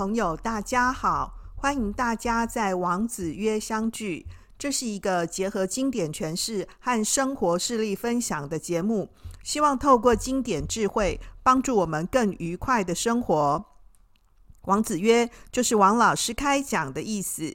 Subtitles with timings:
[0.00, 1.34] 朋友，大家好！
[1.56, 4.26] 欢迎大家在王子约相聚。
[4.58, 9.10] 这是一个结合经典诠释和生活事例分享的节目，
[9.42, 13.62] 希望透过经典智慧，帮助我们更愉快的生活。
[14.62, 17.54] 王子约就是王老师开讲的意思。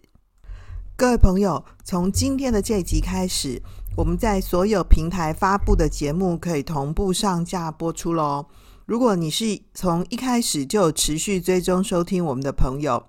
[0.95, 3.59] 各位朋友，从今天的这集开始，
[3.97, 8.45] 我们在所有平台发布的节目可以同步上架播出喽。
[8.85, 13.03] 如果你是从一开始就持续追踪收听我们的朋友，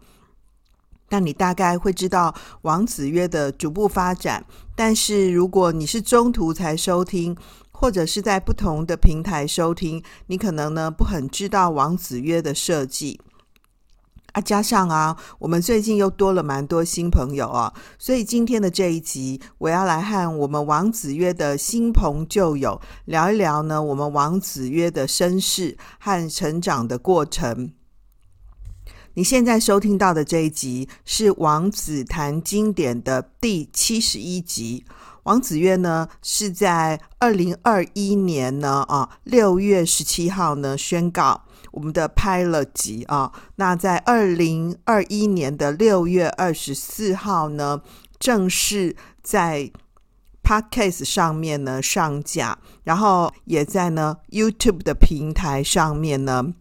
[1.11, 4.45] 那你大概会知道王子约的逐步发展。
[4.75, 7.37] 但是如果你是中途才收听，
[7.71, 13.21] 或者是在不同的平台收听，你可能呢不很知道王子约的设计。
[14.37, 27.73] 啊，加上啊，我们最近又多了蛮多新朋友啊，所以今天的这一集，我要来和我们王子约的新朋旧友聊一聊呢，我们王子约的身世和成长的过程。
[29.15, 34.85] 你现在收听到的这一集是王子谈经典的第七十一集。
[35.23, 41.46] 王子约呢是在二零二一年呢啊六月十七号呢宣告。
[41.77, 47.83] 我们的 Pilot 集啊，那在二零二一年的六月二十四号呢，
[48.19, 49.71] 正式在
[50.43, 56.55] Podcast 上面呢上架，然后也在呢 YouTube 的平台上面呢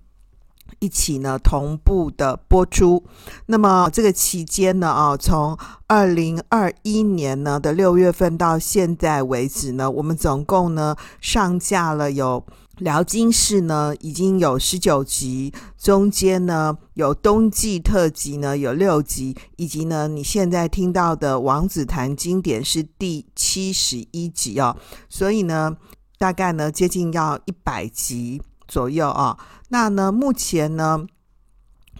[0.79, 3.05] 一起呢同步的播出。
[3.45, 12.45] 那么这个期间呢啊，从二零二一年呢的六月份到现在为止呢，我们总共呢上架了有。
[12.79, 24.75] 辽金市呢，已经有十九集，中间呢有冬季特辑呢有六集，以及呢你现在听到的王子谈经典是第七十一集哦，
[25.07, 25.77] 所以呢
[26.17, 29.37] 大概呢接近要一百集左右啊。
[29.69, 31.05] 那呢目前呢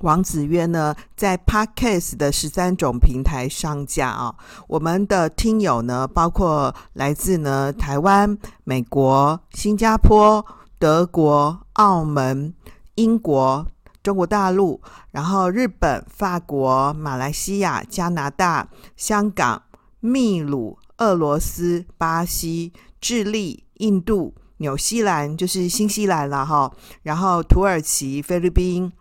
[0.02, 4.36] 王子约呢在 Podcast 的十三种平台上架啊，
[4.68, 10.46] 我们的听友呢包括来自呢台湾、美国、新加坡。
[10.78, 12.54] 德国、澳门、
[12.96, 13.68] 英国、
[14.04, 14.82] 中国大陆，
[15.12, 19.64] 然后日本、法国、马来西亚、加拿大、香港、
[20.00, 26.72] 秘鲁、俄罗斯、巴西、智利、印度、纽西兰，就是新西兰了哈。
[27.04, 28.92] 然后土耳其、菲律宾、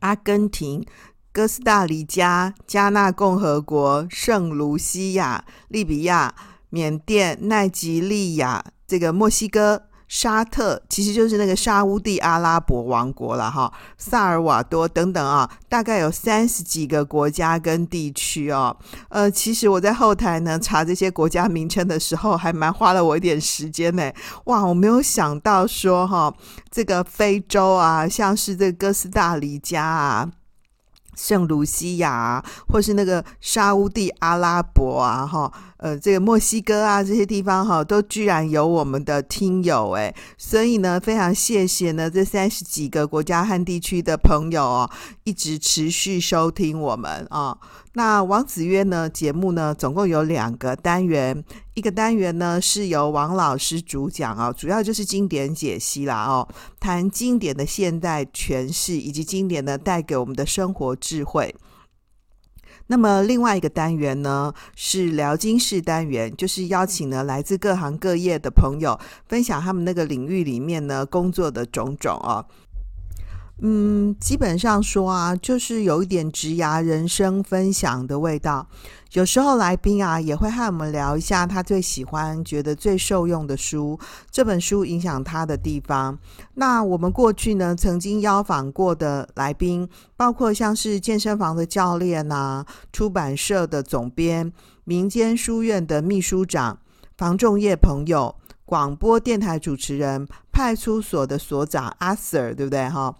[0.00, 0.84] 阿根廷、
[1.32, 6.34] 哥斯达黎加、加纳共和国、圣卢西亚、利比亚、
[6.70, 9.84] 缅甸、奈及利亚，这个墨西哥。
[10.12, 18.76] 沙特其实就是那个沙乌地阿拉伯王国了哈，萨尔瓦多等等啊，大概有三十几个国家跟地区哦。
[19.08, 24.12] 呃，其实我在后台呢查这些国家名称的时候，还蛮花了我一点时间呢。
[24.44, 26.30] 哇，我没有想到说哈，
[26.70, 30.28] 这个非洲啊，像是这个哥斯达黎加啊。
[31.14, 44.90] 圣卢西亚啊，或是那个沙乌地阿拉伯啊，哈，呃，这个墨西哥啊，这些地方哈，都居然有我们的听友诶，所以呢，非常谢谢呢这三十几个国家和地区的朋友哦，
[45.24, 47.58] 一直持续收听我们啊。
[47.94, 51.42] 那王子约呢节目呢，总共有两个单元，
[51.74, 56.46] 一个单元呢是由王老师主讲啊，主要就是经典解析啦哦，
[56.78, 61.52] 谈经典的现代诠释以及经典呢带给我们的生活智慧。
[62.92, 72.44] 那么另外一个单元呢是聊经室单元，就是邀请呢来自各行各业的朋友分享他们那个领域里面呢工作的种种啊。
[73.60, 78.66] 嗯，基本上说啊，就是有一点职涯人生分享的味道。
[79.12, 83.96] 有时候来宾啊，也会和我们聊一下他最喜欢、觉得最受用的书，
[84.30, 86.18] 这本书影响他的地方。
[86.54, 94.50] 那我们过去呢，曾经邀访过的来宾，包括像是健身房的教练啊，出版社的总编，
[94.84, 96.78] 民间书院的秘书长，
[97.16, 98.34] 房仲业朋友，
[98.64, 103.14] 广播电台主持人，派出所的所长阿 Sir，对不对哈？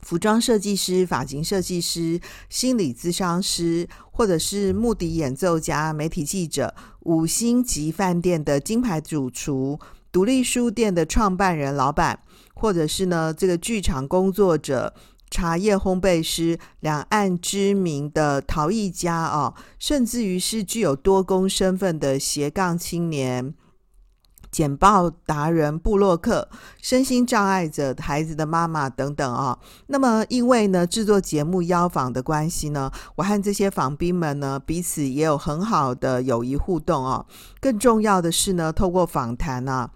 [0.00, 9.78] 服装设计师、发型设计师、心理咨商师，或者是木笛演奏家、媒体记者、五星级饭店的金牌主厨、
[10.10, 12.20] 独立书店的创办人、老板，
[12.54, 14.94] 或者是呢这个剧场工作者、
[15.30, 23.54] 茶叶烘焙师、两岸知名的陶艺家哦，甚至于是具有多工身份的斜杠青年。
[24.50, 26.48] 简报达人、布洛克、
[26.82, 29.58] 身心障碍者、孩子的妈妈等等啊。
[29.88, 37.24] 那么，因为呢制作节目邀访的关系呢，我和这些访宾们呢彼此也有很好的友谊互动啊。
[37.60, 39.90] 更重要的是呢，透过访谈啊，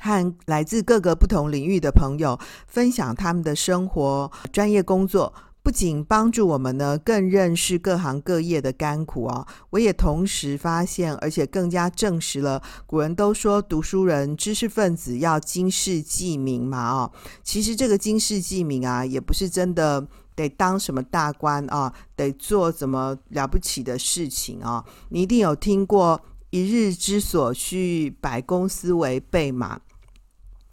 [0.00, 5.34] 和来自各个不同领域的朋友分享他们的生活、专业工作。
[5.68, 17.10] 不仅帮助我们呢更认识各行各业的甘苦啊，我也同时发现，而且更加证实了古人都说读书人、知识分子要经世济民嘛啊，
[17.42, 26.18] 其实这个经世济民啊，也不是真的得当什么大官啊，得做怎么了不起的事情啊，你一定有听过
[26.48, 29.78] “一日之所需，百公司为备”嘛。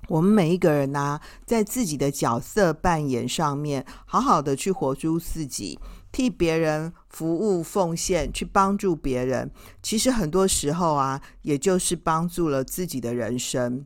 [0.07, 5.79] 我们每一个人呢、在自己的角色扮演上面，好好的去活出自己，
[6.11, 9.51] 替别人服务奉献，去帮助别人。
[9.81, 13.85] 其实很多时候啊，也就是帮助了自己的人生。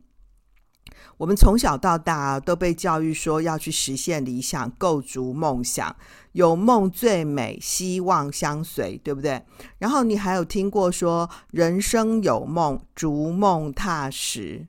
[1.16, 5.94] 我们从小到大、啊、都被教育说要去实现理想，构筑梦想，
[6.32, 9.42] 有梦最美，希望相随，对不对？
[9.78, 14.66] 然后你还有听过说，人生有梦，逐梦踏实。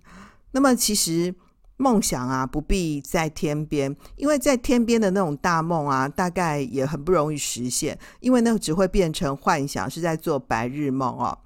[0.52, 1.34] 那么其实
[1.78, 11.40] 梦想啊，不必在天边，因为在天边的那种大梦啊，大概也很不容易实现，因为那只会变成幻想，是在做白日梦哦。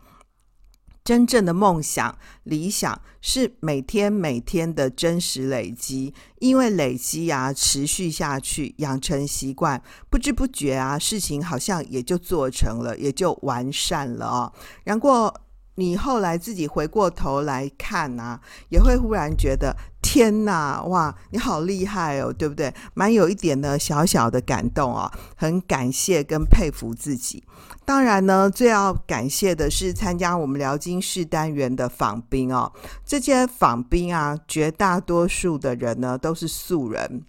[1.04, 14.54] 真正的梦想、理想是每天每天的真实累积，因为累积啊，持续下去，养成习惯，不知不觉啊，事情好像也就做成了，也就完善了哦。
[14.84, 15.34] 然后。
[15.76, 18.40] 你后来自己回过头来看啊，
[18.70, 22.74] 也会忽然觉得天哪，哇，你好厉害哦，对不对？
[22.94, 27.44] 蛮有一点的小小的感动哦，很感谢跟佩服自己。
[27.84, 32.72] 当然呢，最要感谢的是参加我们辽金市单元的访宾哦，
[33.06, 37.24] 这些访宾啊，绝大多数的人呢都是素人。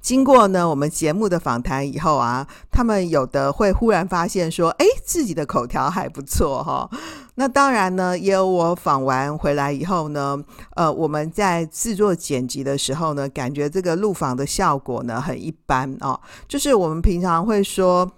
[0.00, 6.90] 经过呢，我们节目的访谈以后啊，他们有的会忽然发现说，哎，自己的口条还不错哈。
[7.38, 10.36] 那当然呢，也有我访完回来以后呢，
[10.74, 16.18] 呃，我们在制作剪辑的时候呢，感觉这个录访的效果呢很一般哦。
[16.48, 18.10] 就是我们平常会说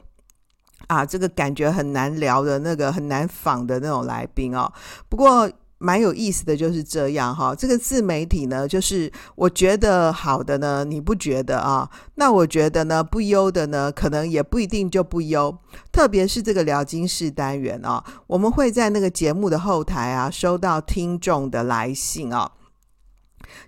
[0.87, 4.73] 啊，这个感觉很难聊的那个很难访的那种来宾哦。
[5.11, 5.51] 不过。
[5.82, 11.88] 蛮有意思的就是这样哈，这个自媒体呢，就是我觉得好的呢，你不觉得啊？
[12.17, 15.56] 那我觉得呢，不优的呢，可能也不一定就不优。
[15.91, 22.53] 特别是这个聊金市单元啊，我们会在那个节目的后台啊，收到听众的来信啊。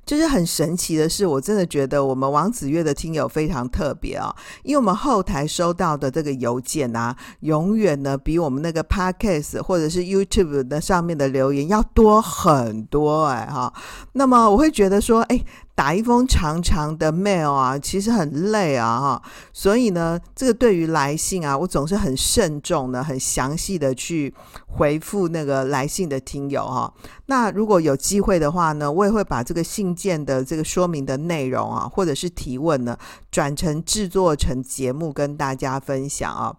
[0.04, 13.72] 就是很神奇的是，我真的觉得我们王子月的听友非常特别啊，因为我们后台收到的这个邮件啊，永远呢比我们那个 Podcast 或者是 YouTube 的上面的留言要多很多哎哈。
[14.12, 15.44] 那么我会觉得说，哎。
[15.82, 24.32] 打一封长长的 mail 啊，其实很累啊，哈，所以呢，这个对于来信啊，我总是很慎重的、很详细的去
[24.68, 26.94] 回复那个来信的听友哈。
[27.26, 32.96] 那如果有机会的话呢，我也会把这个信件的这个说明的内容啊，或者是提问呢，
[33.32, 36.54] 转成制作成节目跟大家分享啊。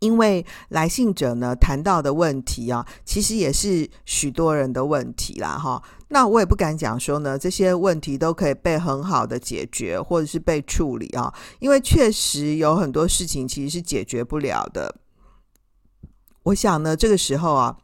[0.00, 5.80] 因为来信者呢谈到的问题啊，其实也是许多人的问题啦，哈。
[6.14, 11.34] 那我也不敢讲说呢，这些问题都可以被很好的解决，或者是被处理啊。
[11.58, 14.94] 因为确实有很多事情其实是解决不了的。
[16.44, 17.76] 我想呢，这个时候啊，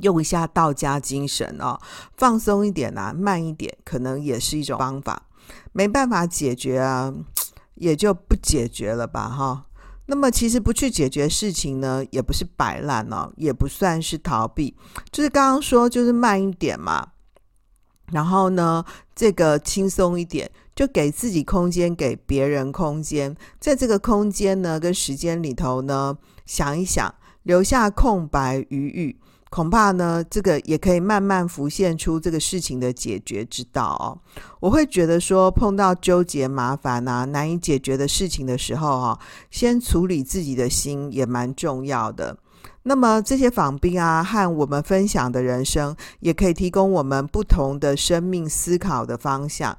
[0.00, 1.80] 用一下道家精神啊，
[2.18, 5.22] 放松一点啊，慢一点，可能也是一种方法。
[5.72, 7.14] 没办法解决啊，
[7.76, 9.64] 也就不解决了吧，哈。
[10.04, 14.76] 那么其实不去解决事情呢，也不是摆烂哦，也不算是逃避，
[15.10, 17.12] 就是刚刚说，就是慢一点嘛。
[18.10, 18.84] 然后呢，
[19.14, 29.16] 这个轻松一点，就给自己空间，给别人空间，在这个空间呢跟时间里头呢，想一想，留下空白余裕。
[29.50, 34.20] 恐怕呢，这个也可以慢慢浮现出这个事情的解决之道哦。
[34.60, 39.18] 我会觉得说，碰到纠结、麻烦啊、难以解决的事情的时候，哈，
[39.50, 42.36] 先处理自己的心也蛮重要的。
[42.88, 49.76] 那么这些访宾啊，和我们分享的人生，也可以提供我们不同的生命思考的方向。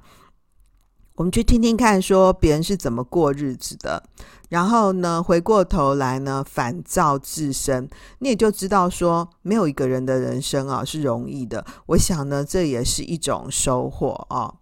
[1.15, 4.03] 我们去听听看，说别人是怎么过日子的。
[4.49, 7.89] 然后呢，回过头来呢，反照自身，
[8.19, 11.65] 你也就知道说，没有一个人的人生啊是容易的。
[11.87, 14.53] 我想呢，这也是一种收获啊。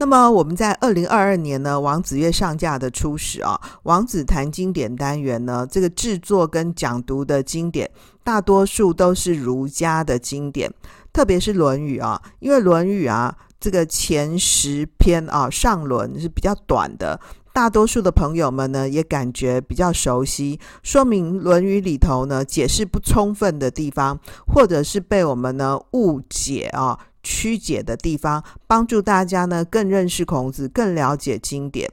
[0.00, 7.90] 那么我们在二零二二年呢，王子曰上架的初始啊，王子谈经典单元呢，这个制作跟讲读的经典，
[8.22, 10.72] 大多数都是儒家的经典，
[11.12, 17.20] 特别是《论语》啊，因为《论语》啊，这个前十篇啊，上轮是比较短的。
[17.52, 26.96] 大多数的朋友们呢，也感觉比较熟悉，说明《论语》里头呢解释不充分的地方，或者是被我们呢误解啊、
[27.28, 31.90] 曲解的地方，帮助大家呢更认识孔子，更了解经典。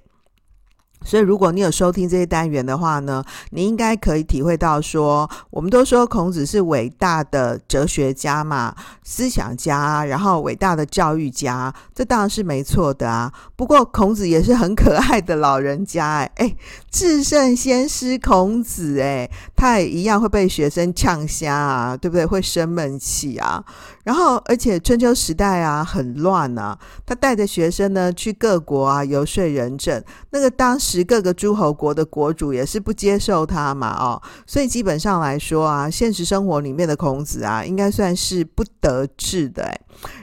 [1.03, 8.73] 所以，如果你有收听这些单元的话呢，你应该可以体会到说，我们都说孔子是伟大的哲学家嘛，
[9.03, 13.31] 思想家，然后伟大的教育家，这当然是没错的啊。
[13.55, 16.55] 不过，孔子也是很可爱的老人家，哎哎，
[16.89, 22.25] 至圣先师孔子，哎，他也一样会被学生呛瞎啊，对不对？
[22.25, 23.63] 会生闷气啊。
[24.05, 31.03] 然后，而且春秋时代啊，很乱啊，他带着学生呢去各国啊游说仁政，那个当时。
[31.03, 39.71] 各个诸侯国的国主也是不接受他嘛，哦，所以基本上来说啊，现实生活里面的孔子啊，应该算是不得志的。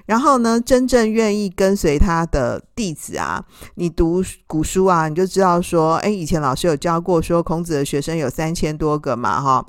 [0.07, 3.45] 然后呢，真正愿意跟随他的弟子啊，
[3.77, 9.67] 你读古书啊，你就知道说，诶，以前老师有教过说，孔子的学生有三千多个嘛，哈。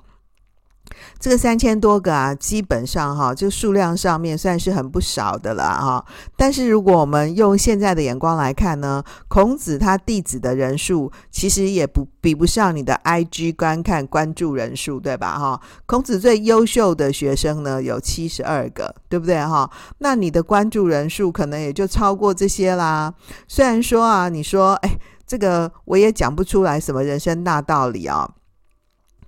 [1.20, 6.06] 这个三千多个啊，基本上哈，就数量上面算是很不少的了哈。
[6.36, 15.38] 但是如果我们用现在的眼光来看呢，孔子他弟子的人数其实也不比不上你的 IG 观看关注人数，对吧？
[15.38, 19.44] 哈，孔子最优秀的学生呢有七十二个，对不对？
[19.46, 19.70] 哈，
[20.00, 23.14] 那你的关注人数可能也就超过这些啦。
[23.48, 28.30] 虽然说啊，你说哎，这个我也讲不出来什么人生大道理啊。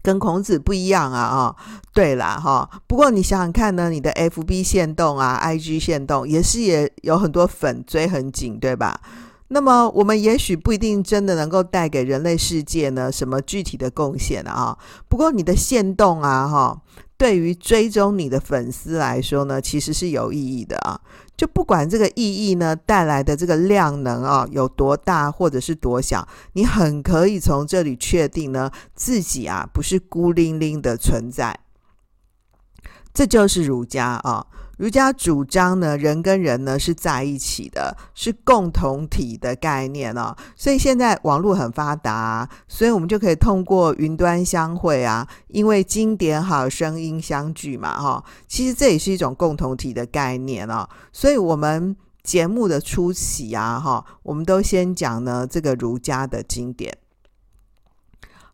[0.05, 1.19] 跟孔子不一样啊！
[1.19, 1.55] 啊，
[1.91, 2.69] 对啦，哈。
[2.85, 9.01] 不过你想想看呢，你的 FB 线动啊，IG 线动也是也有很多粉追很紧，对吧？
[9.49, 14.77] 那么我们也许不一定真的能够带给人类世界呢什么具体的贡献啊。
[15.07, 16.81] 不过你的限动啊，哈。
[17.17, 20.99] 对于追踪你的粉丝来说呢，其实是有意义的啊。
[21.37, 31.57] 就不管这个意义呢带来的这个量能啊有多大或者是多小，你很可以从这里确定呢自己啊不是孤零零的存在。
[33.13, 34.47] 这就是儒家啊。
[34.77, 40.35] 儒家主张呢，人跟人呢是在一起的，是共同体的概念哦。
[40.55, 48.23] 所以现在网络很发达啊，所以我们就可以通过云端相会啊，因为经典好，声音相聚嘛，哈。
[48.47, 50.87] 其实这也是一种共同体的概念哦。
[51.13, 56.97] 所以我们节目的初期啊，哈，我们都先讲呢这个儒家的经典。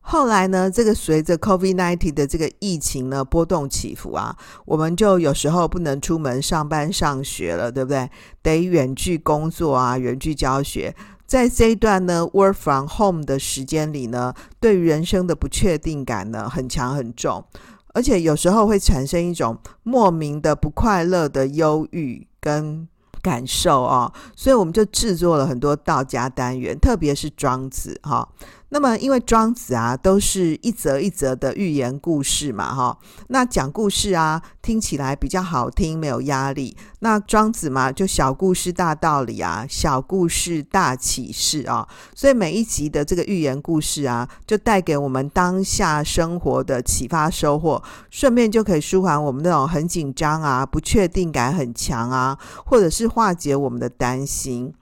[0.03, 8.09] 后来呢，这个随着 COVID-19 的这个疫情呢波动起伏啊，我们就有时候不能出门上班上学了，对不对？
[8.41, 10.93] 得远距工作啊，远距教学。
[11.25, 17.45] 在这一段呢 work from home 的时间里呢，对于人生的不确定感呢很强很重，
[17.93, 22.85] 而且有时候会产生一种莫名的不快乐的忧郁跟
[23.21, 28.27] 感受啊，所以我们就制作了很多道家单元，特别是庄子哈。
[28.73, 32.97] 那么，因为庄子啊，都是一则一则的寓言故事嘛，哈。
[33.27, 36.77] 那讲故事啊，听起来比较好听，没有压力。
[36.99, 41.85] 那庄子嘛，就小故事大道理啊，小故事大启示啊。
[42.15, 54.73] 所以每一集的这个寓言故事啊，就带给我们当下生活的启发收获，顺便就可以舒缓我们那种很紧张啊、不确定感很强啊，或者是化解我们的担心。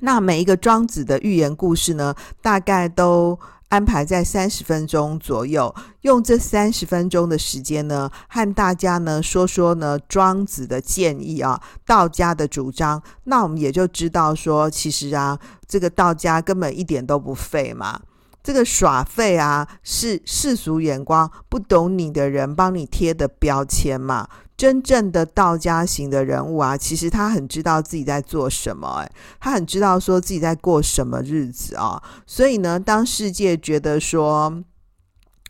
[0.00, 3.38] 那每一个庄子的寓言故事呢，大概都
[3.68, 13.00] 安排在三十分钟左右，用这三十分钟的时间呢，和大家呢说说呢庄子的建议啊，道家的主张。
[13.24, 15.38] 那我们也就知道说，其实啊，
[15.68, 18.00] 这个道家根本一点都不废嘛。
[18.42, 24.26] 这个耍废啊，是世俗眼光不懂你的人帮你贴的标签嘛。
[24.60, 32.02] 真正的道家型的人物啊，其实他很知道自己在做什么，哎，他很知道说自己在过什么日子啊。
[32.26, 34.62] 所以呢，当世界觉得说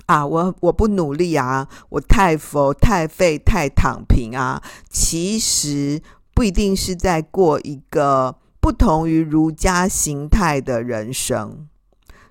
[0.06, 6.00] 啊，我我不努力啊，我太佛太废太躺平啊，其实
[6.32, 11.66] 不一定是在过一个不同于儒家形态的人生。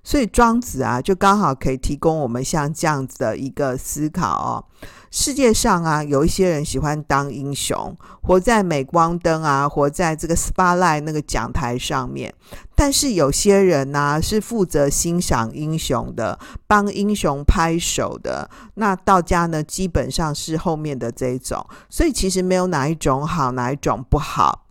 [0.04, 4.66] 所以庄子啊，就刚好可以提供我们像这样子的一个思考哦。
[5.12, 12.34] 世界上啊，有一些人喜欢当英雄，活在镁光灯啊，活在这个 spotlight 那个讲台上面。
[12.76, 18.50] 但是有些人呢、是负责欣赏英雄的，帮英雄拍手的。
[18.76, 21.66] 那道家呢，基本上是后面的这一种。
[21.90, 24.68] 所以其实没有哪一种好，哪一种不好，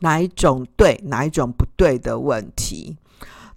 [0.00, 2.96] 哪一种对，哪一种不对的问题。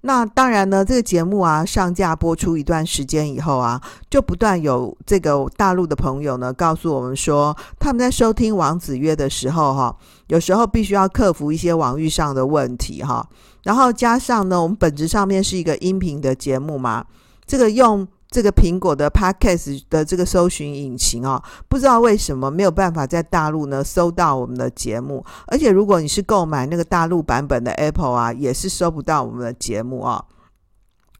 [0.07, 9.97] 那当然呢，这个节目啊上架播出一段时间以后啊，就不断有这个大陆的朋友呢告诉我们说，他们在收听王子曰的时候哈，
[10.27, 13.27] 有时候必须要克服一些网域上的问题哈，
[13.63, 17.03] 然后加上呢，我们本质上面是一个音频的节目嘛，
[17.47, 18.07] 这个用。
[18.35, 30.25] 这个苹果的 Podcast 的这个搜寻引擎啊，不知道为什么没有办法在大陆呢搜到我们的节目，而且如果你是购买那个大陆版本的 Apple 啊，也是搜不到我们的节目啊。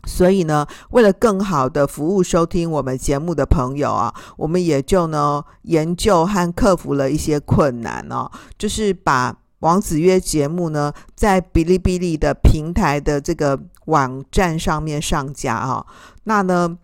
[0.05, 15.85] 所以呢，为了更好的服务收听我们节目的朋友啊，我们也就呢研究和克服了一些困难哦，就是把王子约节目呢在哔哩哔哩的平台的这个网站上面上架啊。
[16.25, 16.77] 那呢，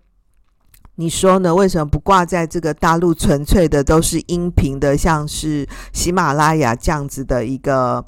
[1.01, 1.53] 你说呢？
[1.55, 8.05] 为什么不挂在这个大陆纯粹的都是音频的，像是喜马拉雅这样子的一个？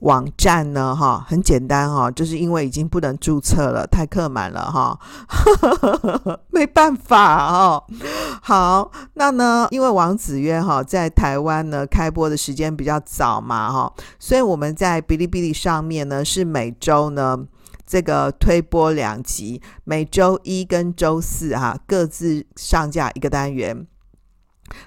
[0.00, 0.96] 网站呢？
[0.96, 4.98] 哈，很简单哈，就是因为已经不能注册了，太客满了哈，
[6.48, 7.84] 没办法哦。
[8.40, 17.38] 好，那呢，因为王子约哈在台湾呢开播的时间比较早嘛哈，所以我们在哔哩哔哩上面呢是每周呢
[17.90, 23.84] 这个推播两集，每周一跟周四哈各自上架一个单元。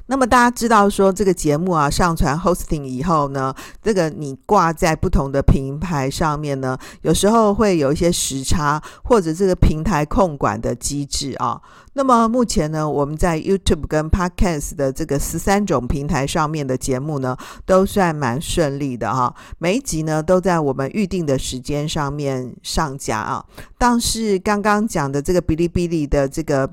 [0.08, 11.62] 那么大家知道说这个节目啊上传 hosting 以后呢，这个你挂在不同的平台上面呢，有时候会有一些时差或者这个平台控管的机制啊。
[11.96, 19.34] 那么目前呢，我们在 YouTube 跟 Podcast 的这个十三种平台上面的节目呢，都算蛮顺利的哈。
[19.60, 23.46] 每一集呢都在我们预定的时间上面上架啊。
[23.78, 26.70] 但是刚刚讲的这个哔哩哔哩的这个。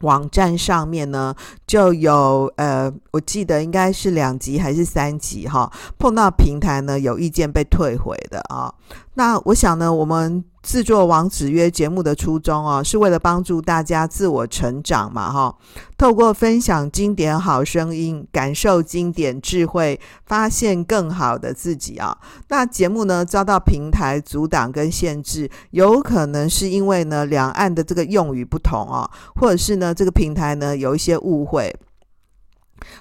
[0.00, 1.34] 网站上面呢，
[1.66, 8.74] 就有呃，我记得应该是两集还是三集哈，碰到平台呢有意见被退回的啊。
[9.14, 10.44] 那我想呢，我们。
[10.64, 15.54] 制作王子约节目的初衷啊，是为了帮助大家自我成长嘛，哈。
[15.98, 22.16] 透过分享经典好声音，感受经典智慧，发现更好的自己啊。
[22.48, 31.70] 那节目呢遭到平台阻挡跟限制，有可能是因为呢两岸的这个用语不同啊，或者是呢这个平台呢有一些误会。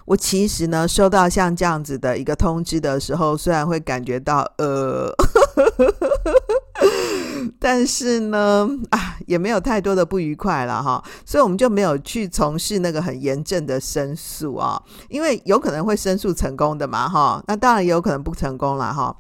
[0.06, 5.14] 我其实呢收到像这样子的一个通知的时候，虽然会感觉到呃。
[7.64, 19.16] 但是呢，啊，也没有太多的不愉快了哈，所以我们就没有去从事那个很严正的申诉啊，因为有可能会申诉成功的嘛哈，那当然也有可能不成功了哈。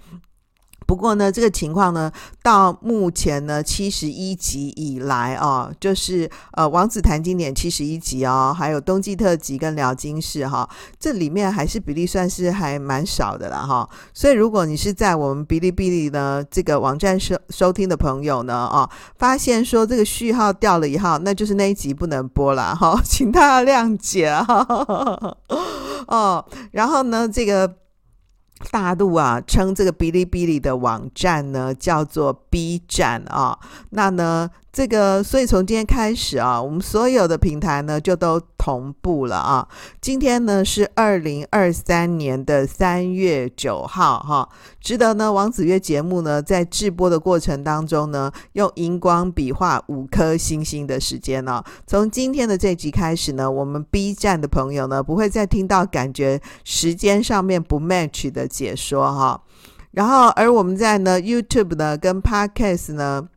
[0.85, 10.69] 不过呢，这个情况呢，到目前呢，七十一集以来啊，就是呃，王子谈经典七十一集哦，还有冬季特辑跟聊经室哈，
[10.99, 13.87] 这里面还是比例算是还蛮少的啦哈。
[14.13, 25.37] 所以如果你是在我们哔哩哔哩呢这个网站收收听的朋友呢，啊，发现说这个序号掉了一号，那就是那一集不能播了哈， 请大家谅解哈。
[26.07, 27.82] 哦，然后呢，这个。
[28.71, 33.59] 大陆啊，称这个哔哩哔哩的网站呢，叫做 B 站啊。
[33.91, 39.67] 那呢，这个所以从今天开始啊，我们所有的平台呢就都同步了啊。
[40.01, 44.49] 今天呢是二零二三年的三月九号哈。
[44.81, 59.39] 值得呢，王子约节目呢在制播的过程当中呢，用荧光笔画五颗星星的时间呢、从今天的这集开始呢，我们 B 站的朋友呢不会再听到感觉时间上面不 match 的解说哈。
[59.91, 63.27] 然后而我们在呢 YouTube 呢跟 Podcast 呢。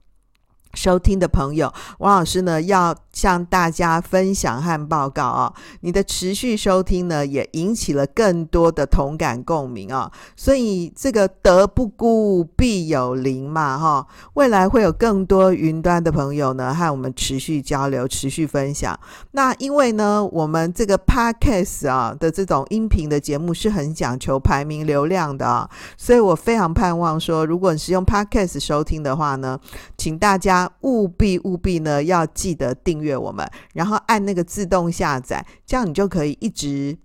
[0.76, 18.98] 收听的朋友，王老师呢要向大家分享和报告啊，你的持续收听呢也引起了更多的同感共鸣啊，所以这个德不孤必有邻嘛哈，未来会有更多云端的朋友呢和我们持续交流、持续分享。
[19.32, 29.58] 那因为呢，我们这个 Podcast 啊的这种音频的节目是很讲求排名流量的啊，所以我非常盼望说，如果你是用 Podcast 收听的话呢，
[29.96, 30.65] 请大家。
[30.82, 36.96] 务必务必呢，要记得订阅我们，然后按那个自动下载，这样你就可以一直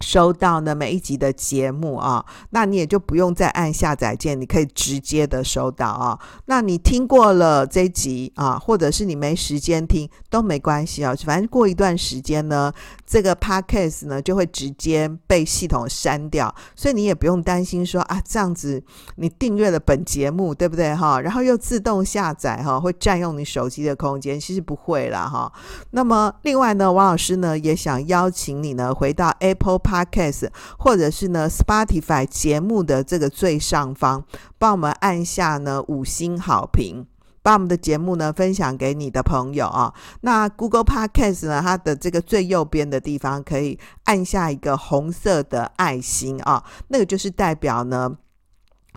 [0.00, 2.24] 收到呢每一集的节目啊。
[2.50, 6.18] 那你也就不用再按下载键，你可以直接的收到啊。
[6.46, 12.72] 那你听过了这一集啊，或者是你没时间听都没关系啊，反正过一段时间呢。
[13.10, 18.82] 这个 podcast 呢就会直接被系统删掉，所以你也不用担心说啊，这样子
[19.16, 21.18] 你订阅了本节目，对不对哈？
[21.18, 25.50] 然后又自动下载哈，会占用你手机的空间，其实不会啦哈。
[25.92, 34.24] 那么另外呢，王老师呢也想邀请你呢回到 Apple Podcast 或者是呢 Spotify 节目的这个最上方，
[34.58, 37.06] 帮我们按下呢五星好评。
[37.40, 48.18] 把我们的节目呢分享给你的朋友啊，那 Google Podcast 呢，它的这个最右边的地方可以按下一个红色的爱心啊，那个就是代表呢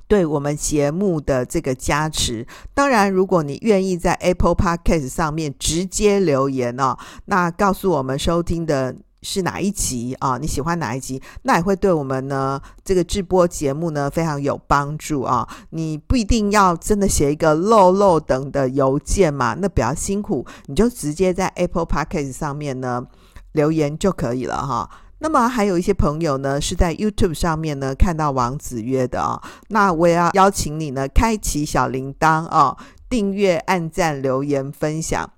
[0.08, 2.46] 对我们节目的这个加持。
[2.74, 8.98] 当然，如果你愿意在 Apple Podcast 上面直接留言哦，那告诉我们收听的。
[9.22, 10.38] 是哪一集啊？
[10.38, 11.22] 你喜欢哪一集？
[11.44, 15.48] 那也会对我们呢这个直播节目呢非常有帮助啊！
[15.70, 23.06] 你不一定要真的写一个漏漏等的邮件嘛，那比较辛苦，你就直接在 Apple Podcast 上面呢
[23.52, 24.90] 留言就可以了哈。
[25.20, 32.76] 那么还有一些朋友呢是在 YouTube 上面呢看到王子约的啊，那我也要邀请你呢开启小铃铛啊，
[33.08, 35.30] 订阅、按赞、留言、分享。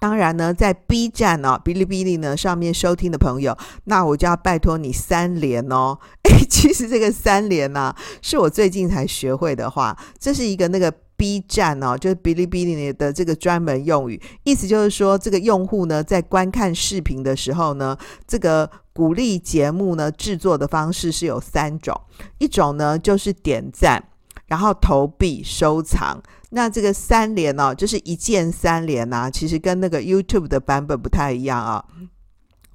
[0.00, 5.98] 当然呢，在 B 站哦，哔哩哔哩呢上面收听的朋友，那我就要拜托你三连哦。
[6.24, 17.94] 诶，其实这个三连呢、啊，是我最近才学会的话，这是一个那个 B 站哦，就是哔哩哔哩的这个专门用语，意思就是说，这个用户呢在观看视频的时候呢，
[18.26, 22.00] 这个鼓励节目呢制作的方式是有三种，
[22.38, 24.02] 一种呢就是点赞，
[24.46, 26.22] 然后投币、收藏。
[26.50, 31.84] 那这个三连哦，就是一键三连呐、啊，其实跟那个 YouTube 的版本不太一样啊。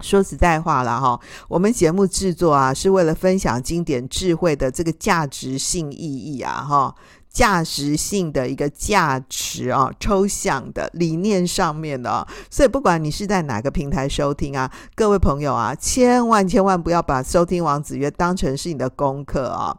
[0.02, 6.94] 说实在话了哈，我们节目制作啊，是为了分享经典智慧的这个价值性意义啊哈，
[7.30, 12.28] 价值性的一个价值啊，抽象的理念上面的啊。
[12.52, 19.78] 所以不管你是在哪个平台收听啊，各位朋友啊，千万千万不要把收听王子曰当成是你的功课啊。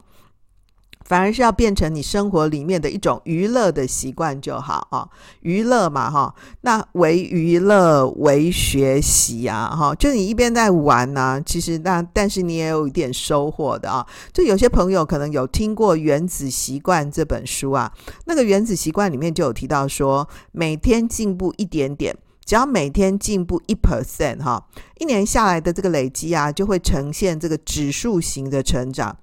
[1.06, 5.08] 反而是要变成你生活里面的一种娱乐的习惯就好啊，
[5.42, 14.04] 娱乐嘛哈，那为娱乐为学习啊哈，就你一边在玩呐、其实那但是你也有一点收获的啊。
[14.32, 17.92] 就有些朋友可能有听过《原子习惯》这本书啊，
[18.24, 24.66] 那个《原子习惯》里面就有提到说，每天进步一点点，只要每天进步一 percent 哈，
[24.98, 29.16] 一年下来的这个累积啊，就会呈现这个指数型的成长。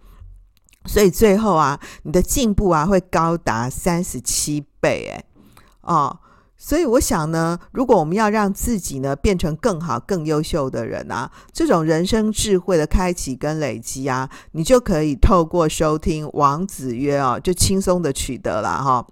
[0.85, 5.23] 所以最后啊，你的进步啊会高达三十七倍，哎，
[5.81, 6.19] 哦，
[6.57, 19.07] 所以我想呢，如果我们要让自己呢变成更好、更优秀的人啊，这种人生智慧的开启跟累积啊，你就可以透过收听王子约哦，就轻松的取得了哈。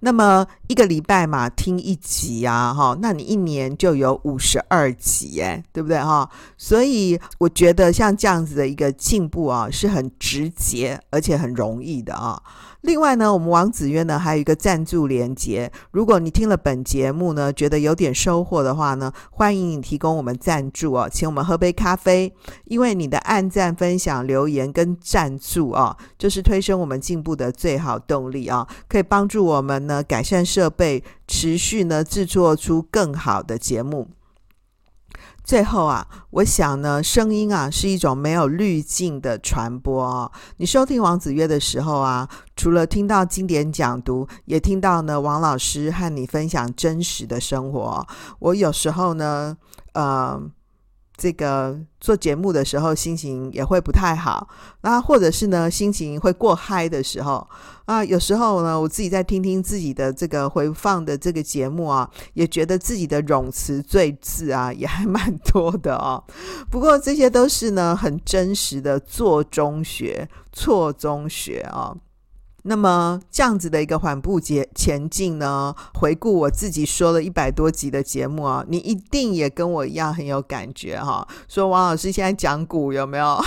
[0.00, 6.28] 那么一个礼拜嘛，听一集啊，哈，那你一年就有五十二集，哎，对不对哈？
[6.56, 12.40] 所以我觉得像这样子的一个进步啊，是很直接而且很容易的啊。
[12.82, 15.70] 另外呢，我们王子渊呢还有一个赞助连结。
[15.90, 22.32] 如果你听了本节目呢，觉得有点收获的话呢，欢迎你提供我们赞助哦，请我们喝杯咖啡。
[22.66, 34.06] 因为你的按赞、分享、留言跟赞助哦，就是推升我们进步的最好动力啊，可以帮助我们呢改善设备，持续呢制作出更好的节目。
[35.42, 40.30] 最后啊，我想呢，声音啊是一种没有滤镜的传播哦。
[40.58, 48.06] 你收听王子约的时候啊，除了听到经典讲读，也听到呢王老师和你分享真实的生活。
[48.38, 49.56] 我有时候呢，
[49.94, 50.40] 呃。
[51.18, 54.48] 这个做节目的时候心情也会不太好，
[54.82, 57.44] 那或者是呢心情会过嗨的时候
[57.86, 66.22] 啊，有时候呢我自己在听听自己的这个回放的这个节目啊，也觉得自己的冗词赘字啊 也还蛮多的哦。
[66.70, 71.92] 不过这些都是呢很真实的做中学、错中学啊。
[72.68, 81.26] 那么这样子的一个缓步节前进呢，回顾我自己说了一百多集的节目啊，你一定也跟我一样很有感觉哈。
[81.48, 83.42] 说王老师现在讲古有没有？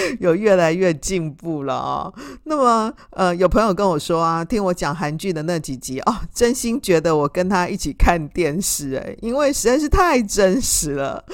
[0.20, 2.12] 有越来越进步了啊。
[2.44, 11.24] 那么呃，有朋友跟我说啊，听我讲韩剧的那几集哦，真心觉得我跟他一起看电视哎，因为实在是太真实了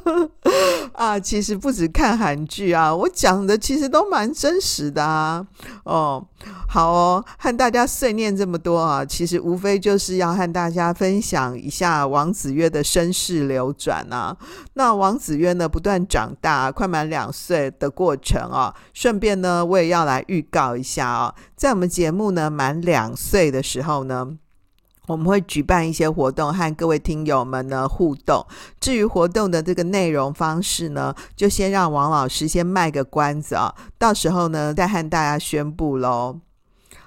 [0.94, 1.18] 啊。
[1.18, 5.46] 其实不止看韩剧啊，我讲的其实都蛮真实的啊。
[5.84, 6.24] 哦，
[6.68, 14.36] 好哦，和大家碎念这么多啊，其实无非就是要和大家分享一下王子月的身世流转啊。
[14.74, 18.74] 那王子月呢，不断长大，快满两岁的过程啊。
[18.92, 24.38] 顺便呢，我也要来预告一下啊，在我们节目呢满两岁的时候呢。
[25.06, 28.46] 我们会举办一些活动，和各位听友们呢互动。
[28.78, 36.38] 至于活动的这个内容方式呢，就先让王老师先卖个关子啊，到时候呢再和大家宣布喽。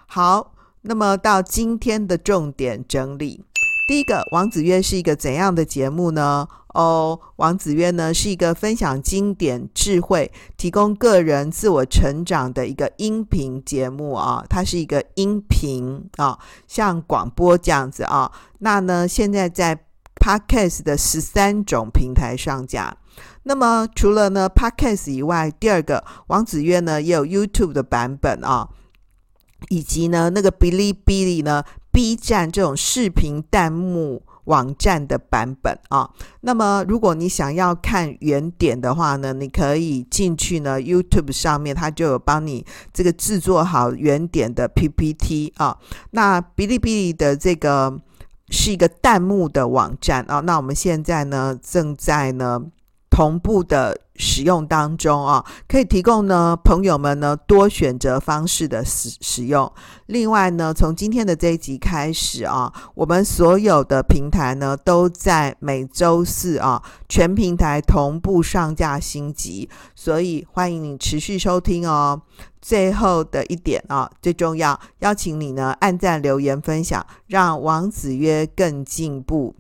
[0.06, 3.46] 好，那么到今天的重点整理。
[3.88, 6.46] 第一个，王子约是一个怎样的节目呢？
[6.74, 14.44] 哦，王子约呢是一个分享经典智慧、提供个人自我成长的一个音频节目啊。
[14.50, 18.32] 它是一个音频啊，像广播这样子啊。
[18.60, 22.98] 那呢，现在在 Podcast 的十三种平台上架。
[23.44, 28.70] 那么除了呢 Podcast 以外，第二个，王子约呢也有 YouTube 的版本啊，
[29.70, 31.64] 以及呢那个哔哩哔哩呢。
[31.94, 36.10] B 站这种视频弹幕网站的版本啊。
[36.42, 45.78] 那么，如果你想要看原点的话呢，你可以进去呢 YouTube 上面，它就有帮你这个制作好原点的 PPT 啊。
[46.12, 48.00] 那哔哩哔哩的这个
[48.50, 50.40] 是一个弹幕的网站啊。
[50.42, 52.62] 那我们现在呢正在呢
[53.14, 53.96] 同步的。
[54.16, 59.70] 使用当中啊，可以提供呢朋友们呢多选择方式的使使用。
[60.06, 72.22] 另外呢，从今天的这一集开始啊，我们所有的平台呢都在每周四啊全平台同步上架新集，所以欢迎你持续收听哦。
[72.62, 79.56] 最后的一点啊，最重要，邀请你呢按赞、留言、分享，让王子约更进步。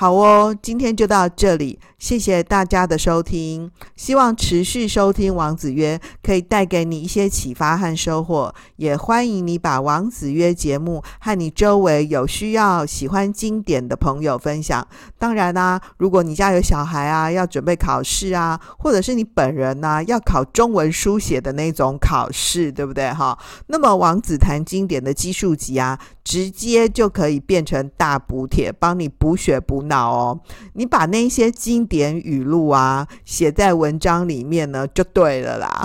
[0.00, 3.68] 好哦，今天就到这里，谢谢大家的收听。
[3.96, 14.86] 希望持续收听王子约可以带给你一些启发和收获，也欢迎你把王子约节目和你周围有需要、喜欢经典的朋友分享。
[15.18, 23.36] 当然啦、如果你家有小孩啊，要准备考试啊，或者是你本人呢、要考中文书写的那种考试，对不对哈？
[23.66, 30.40] 那么王子谈经典的基数集啊，直接就可以变成大补帖，帮你补血补脑哦，
[30.74, 35.84] 你把那些经典语录啊写在文章里面呢，就对了啦，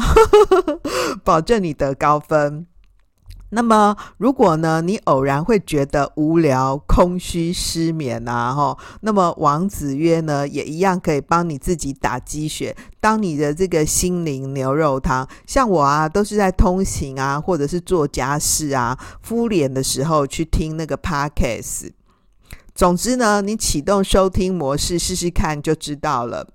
[1.25, 2.67] 保证你得高分。
[3.55, 15.27] 那么，如果呢，你偶然会觉得无聊、空虚、失眠啊，哈，那么王子约呢，也一样可以帮你自己打鸡血，当你的这个心灵牛肉汤。
[15.45, 21.91] 像我啊，都是在通勤啊，或者是做家事啊、敷脸的时候去听那个 Podcast。
[22.75, 26.47] 总之呢，你启动收听模式试试看就知道了。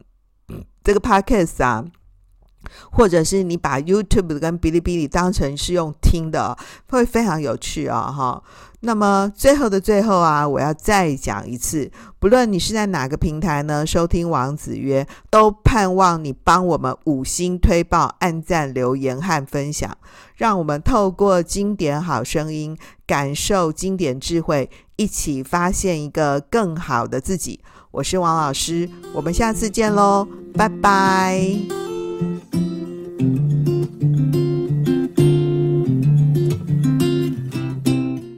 [0.83, 1.85] 这个 Podcast 啊，
[2.91, 6.57] 或者是你把 YouTube 跟哔哩哔哩当成是用听的，
[6.89, 8.11] 会非常有趣啊！
[8.11, 8.43] 哈，
[8.81, 19.97] 那么最后的最后啊，我要再讲一次，不论你是在哪个平台呢，收听王子约，都盼望你帮我们五星推爆、按赞、留言和分享，
[20.37, 22.77] 让我们透过经典好声音，
[23.07, 24.71] 感受经典智慧。
[24.99, 27.61] 一起发现一个更好的自己。
[27.93, 31.39] 我是王老师我们下次见喽拜拜。